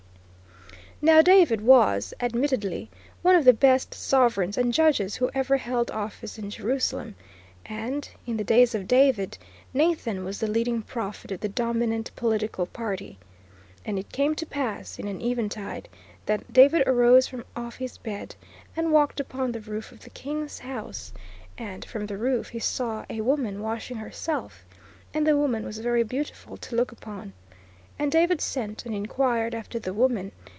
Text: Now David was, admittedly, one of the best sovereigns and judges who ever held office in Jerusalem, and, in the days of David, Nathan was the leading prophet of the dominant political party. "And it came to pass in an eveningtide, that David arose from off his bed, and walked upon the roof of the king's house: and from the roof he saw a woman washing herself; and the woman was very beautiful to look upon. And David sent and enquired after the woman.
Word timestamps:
Now 1.03 1.23
David 1.23 1.61
was, 1.61 2.13
admittedly, 2.19 2.91
one 3.23 3.33
of 3.35 3.43
the 3.43 3.53
best 3.55 3.91
sovereigns 3.95 4.55
and 4.55 4.71
judges 4.71 5.15
who 5.15 5.31
ever 5.33 5.57
held 5.57 5.89
office 5.89 6.37
in 6.37 6.51
Jerusalem, 6.51 7.15
and, 7.65 8.07
in 8.27 8.37
the 8.37 8.43
days 8.43 8.75
of 8.75 8.87
David, 8.87 9.35
Nathan 9.73 10.23
was 10.23 10.39
the 10.39 10.45
leading 10.47 10.83
prophet 10.83 11.31
of 11.31 11.39
the 11.39 11.49
dominant 11.49 12.11
political 12.15 12.67
party. 12.67 13.17
"And 13.83 13.97
it 13.97 14.11
came 14.11 14.35
to 14.35 14.45
pass 14.45 14.99
in 14.99 15.07
an 15.07 15.21
eveningtide, 15.21 15.85
that 16.27 16.53
David 16.53 16.83
arose 16.87 17.25
from 17.25 17.45
off 17.55 17.77
his 17.77 17.97
bed, 17.97 18.35
and 18.77 18.91
walked 18.91 19.19
upon 19.19 19.51
the 19.53 19.59
roof 19.61 19.91
of 19.91 20.01
the 20.01 20.11
king's 20.11 20.59
house: 20.59 21.11
and 21.57 21.83
from 21.83 22.05
the 22.05 22.17
roof 22.19 22.49
he 22.49 22.59
saw 22.59 23.05
a 23.09 23.21
woman 23.21 23.63
washing 23.63 23.97
herself; 23.97 24.63
and 25.15 25.25
the 25.25 25.35
woman 25.35 25.65
was 25.65 25.79
very 25.79 26.03
beautiful 26.03 26.57
to 26.57 26.75
look 26.75 26.91
upon. 26.91 27.33
And 27.97 28.11
David 28.11 28.39
sent 28.39 28.85
and 28.85 28.93
enquired 28.93 29.55
after 29.55 29.79
the 29.79 29.95
woman. 29.95 30.31